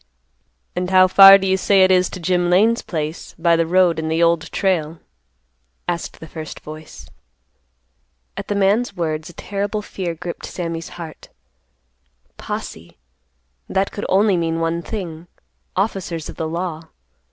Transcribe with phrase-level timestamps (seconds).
[0.75, 3.99] "And how far do you say it is to Jim Lane's place, by the road
[3.99, 4.97] and the Old Trail?"
[5.87, 7.07] asked the first voice.
[8.35, 11.29] At the man's words a terrible fear gripped Sammy's heart.
[12.37, 12.97] "Posse,"
[13.69, 16.89] that could mean only one thing,—officers of the law.